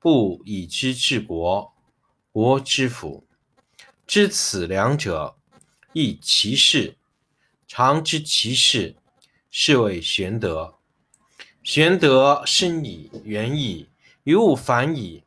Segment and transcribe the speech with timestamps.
[0.00, 1.74] 不以知治国，
[2.32, 3.26] 国之福。
[4.06, 5.36] 知此两者，
[5.92, 6.96] 亦其事。
[7.68, 8.96] 常知其事，
[9.50, 10.78] 是谓玄德。
[11.62, 13.90] 玄德深矣，远矣，
[14.24, 15.22] 于物反矣，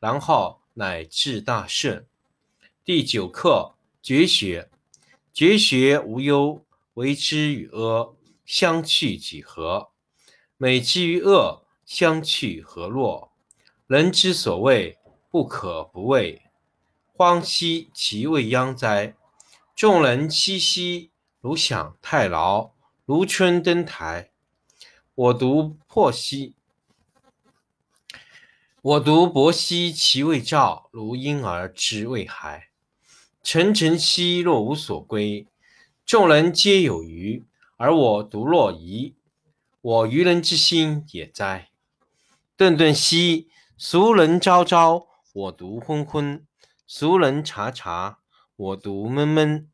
[0.00, 2.06] 然后乃至大顺。
[2.82, 4.70] 第九课绝学。
[5.34, 8.14] 绝学无忧，为之与阿，
[8.46, 9.90] 相去几何？
[10.56, 13.33] 美之与恶，相去何若？
[13.86, 14.96] 人之所谓
[15.30, 16.40] 不可不畏，
[17.12, 19.14] 荒兮其未央哉！
[19.76, 21.10] 众人熙熙，
[21.42, 22.70] 如享太牢，
[23.04, 24.30] 如春登台。
[25.14, 26.54] 我独泊兮，
[28.80, 32.68] 我独泊兮其未兆，如婴儿之未孩。
[33.42, 35.46] 沉沉兮若无所归，
[36.06, 37.44] 众人皆有余，
[37.76, 39.14] 而我独若遗。
[39.82, 41.68] 我愚人之心也哉！
[42.56, 43.50] 顿顿兮。
[43.76, 46.46] 俗人昭昭，我独昏昏；
[46.86, 48.20] 俗人察察，
[48.54, 49.68] 我独闷闷。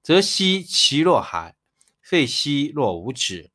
[0.00, 1.56] 则兮其若海，
[2.00, 3.50] 废兮若无止。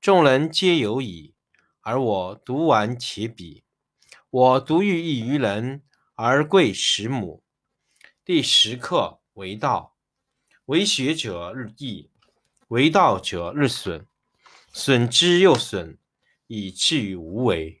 [0.00, 1.34] 众人皆有矣，
[1.82, 3.62] 而我独顽且鄙。
[4.28, 5.84] 我独欲异于人，
[6.14, 7.44] 而贵十母。
[8.24, 9.94] 第十课为道，
[10.64, 12.10] 为学者日益，
[12.68, 14.04] 为道者日损，
[14.72, 15.96] 损之又损，
[16.48, 17.80] 以至于无为。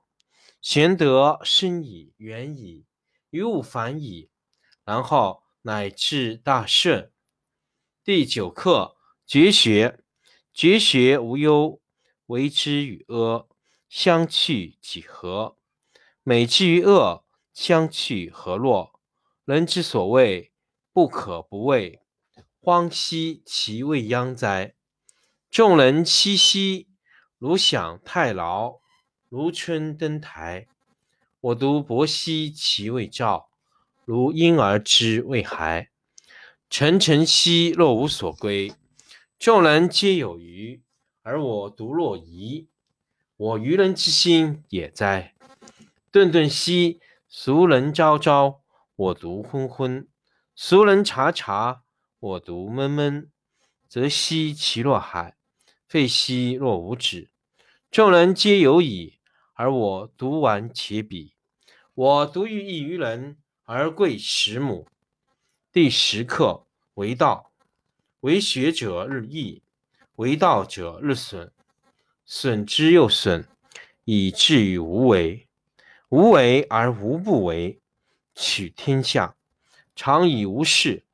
[0.61, 2.85] 玄德深矣，远矣，
[3.31, 4.29] 于物反矣，
[4.85, 7.11] 然后乃至大顺。
[8.03, 8.95] 第九课
[9.25, 10.03] 绝学。
[10.53, 11.79] 绝学无忧，
[12.25, 13.47] 为之与阿，
[13.87, 15.57] 相去几何？
[16.23, 17.23] 美之与恶，
[17.53, 18.99] 相去何若？
[19.45, 20.51] 人之所谓
[20.91, 22.01] 不可不畏，
[22.59, 24.75] 荒兮其未央哉！
[25.49, 26.89] 众人熙熙，
[27.37, 28.80] 如享太牢。
[29.31, 30.67] 如春登台，
[31.39, 33.47] 我独泊兮其未兆，
[34.03, 35.89] 如婴儿之未孩。
[36.69, 38.73] 沉沉兮若无所归，
[39.39, 40.81] 众人皆有余，
[41.21, 42.67] 而我独若遗。
[43.37, 45.33] 我愚人之心也哉！
[46.11, 46.99] 顿顿兮
[47.29, 48.59] 俗人昭昭，
[48.97, 50.07] 我独昏昏；
[50.57, 51.83] 俗人察察，
[52.19, 53.31] 我独闷闷。
[53.87, 55.37] 则兮其若海，
[55.87, 57.29] 废兮若无止。
[57.89, 59.19] 众人皆有矣。
[59.61, 61.33] 而我独顽且鄙，
[61.93, 64.87] 我独欲异于人，而贵十母。
[65.71, 66.65] 第十课
[66.95, 67.51] 为道，
[68.21, 69.61] 为学者日益，
[70.15, 71.51] 为道者日损，
[72.25, 73.47] 损之又损，
[74.03, 75.47] 以至于无为。
[76.09, 77.79] 无为而无不为，
[78.33, 79.35] 取天下
[79.95, 81.05] 常以无事，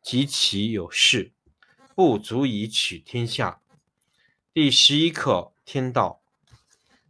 [0.00, 1.32] 及其有事，
[1.96, 3.60] 不足以取天下。
[4.52, 6.22] 第十一课天道。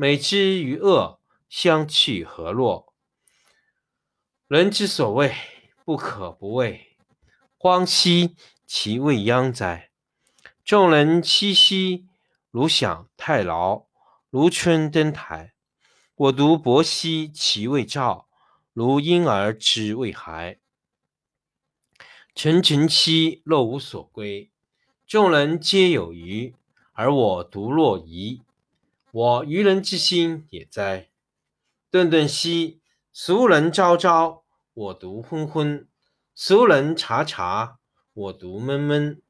[0.00, 1.18] 美之与恶，
[1.48, 2.94] 相去何若？
[4.46, 5.34] 人之所谓
[5.84, 6.96] 不可不畏，
[7.56, 9.90] 荒兮其未央哉！
[10.64, 12.06] 众人熙熙，
[12.52, 13.86] 如享太牢，
[14.30, 15.54] 如春登台。
[16.14, 18.28] 我独泊兮其未兆，
[18.72, 20.60] 如婴儿之未孩。
[22.36, 24.52] 沉沉兮若无所归，
[25.08, 26.54] 众人皆有余，
[26.92, 28.44] 而我独若遗。
[29.10, 31.08] 我愚人之心也哉！
[31.90, 34.44] 顿顿兮俗人昭昭，
[34.74, 35.86] 我独昏昏；
[36.34, 37.78] 俗人察察，
[38.12, 39.22] 我独闷闷。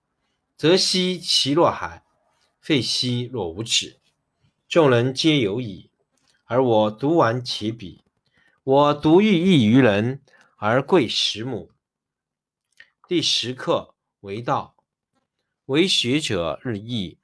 [0.57, 2.03] 则兮其若海，
[2.61, 4.01] 废兮若无止。
[4.69, 5.93] 众人皆有矣，
[6.47, 8.01] 而我独顽且鄙。
[8.65, 10.21] 我独欲异于人，
[10.57, 11.71] 而贵十母。
[13.07, 14.75] 第十课为道，
[15.67, 17.19] 为学者日益，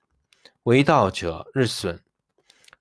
[0.62, 2.03] 为道者日损，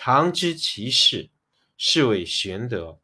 [0.00, 1.28] 常知其事，
[1.76, 3.00] 是谓玄德。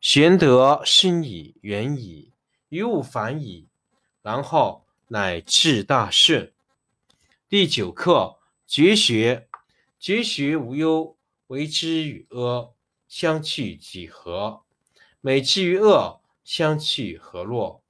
[0.00, 2.32] 玄德深矣，远矣，
[2.68, 3.68] 于物反矣，
[4.22, 6.52] 然后乃至大顺。
[7.48, 9.46] 第九课绝学。
[10.00, 12.72] 绝学无忧，为之与阿，
[13.06, 14.64] 相去几何？
[15.20, 17.84] 美之与恶，相去何若？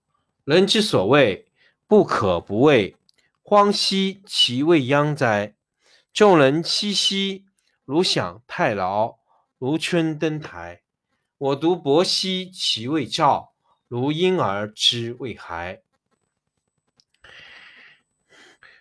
[0.45, 1.47] 人之所谓
[1.87, 2.97] 不可不畏。
[3.43, 5.55] 荒兮其未央哉！
[6.13, 7.46] 众人熙熙，
[7.87, 9.17] 如享太牢，
[9.59, 10.83] 如春登台。
[11.39, 13.53] 我独泊兮其未兆，
[13.87, 15.83] 如婴儿之未孩。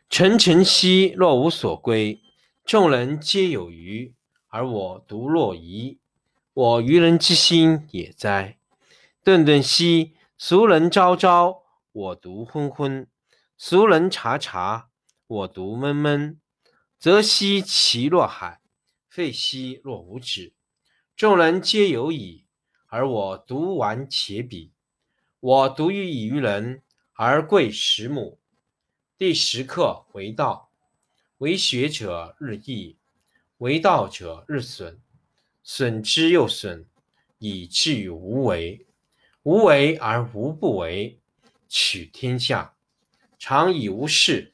[0.09, 2.21] 沉沉兮若无所归，
[2.65, 4.15] 众人皆有余，
[4.47, 5.99] 而我独若遗。
[6.53, 8.57] 我愚人之心也哉！
[9.23, 13.07] 顿顿兮俗人昭昭，我独昏昏。
[13.55, 14.89] 俗人察察，
[15.27, 16.39] 我独闷闷。
[16.97, 18.61] 则兮其若海，
[19.15, 20.51] 废兮若无止。
[21.15, 22.43] 众人皆有矣，
[22.87, 24.71] 而我独顽且鄙。
[25.39, 28.41] 我独欲以于人，而贵十母。
[29.17, 30.69] 第十课为道，
[31.37, 32.97] 为学者日益，
[33.59, 34.99] 为道者日损，
[35.63, 36.85] 损之又损，
[37.37, 38.85] 以至于无为。
[39.43, 41.21] 无为而无不为，
[41.69, 42.75] 取天下
[43.39, 44.53] 常以无事，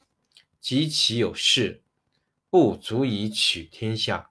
[0.59, 1.81] 及其有事，
[2.51, 4.30] 不足以取天下。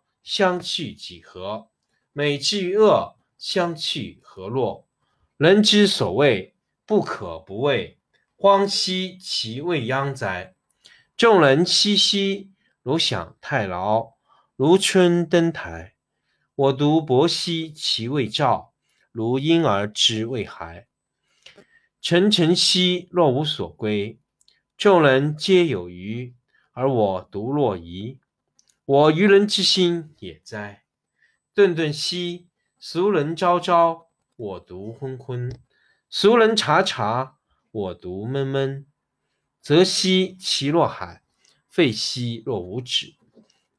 [0.23, 1.69] 相去几何？
[2.13, 4.87] 美之与恶，相去何若？
[5.37, 7.97] 人之所谓不可不畏，
[8.35, 10.55] 荒兮其未央哉！
[11.15, 12.51] 众人熙熙，
[12.83, 14.13] 如享太牢，
[14.55, 15.95] 如春登台。
[16.55, 18.73] 我独泊兮其未兆，
[19.11, 20.87] 如婴儿之未孩。
[22.01, 24.19] 沉沉兮若无所归，
[24.77, 26.35] 众人皆有余。
[26.73, 28.17] 而我独若遗，
[28.85, 30.83] 我愚人之心也哉！
[31.53, 32.47] 顿顿兮，
[32.79, 35.51] 俗人昭昭，我独昏昏；
[36.09, 37.37] 俗人察察，
[37.71, 38.87] 我独闷闷。
[39.61, 41.21] 则兮其若海，
[41.69, 43.13] 废兮若无止。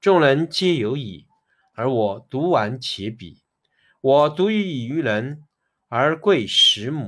[0.01, 1.27] 众人皆有矣，
[1.75, 3.39] 而我独顽且鄙。
[4.01, 5.43] 我独以以愚人，
[5.89, 7.01] 而贵十母。